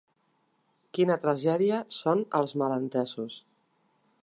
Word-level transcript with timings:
Quina 0.97 1.17
tragèdia 1.25 1.83
son 1.97 2.25
els 2.41 2.57
malentesos. 2.63 3.39